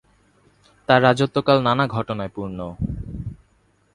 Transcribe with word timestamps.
তাঁর 0.89 0.99
রাজত্বকাল 1.03 1.57
নানা 1.61 1.85
ঘটনায় 1.87 2.31
পূর্ণ। 2.35 2.59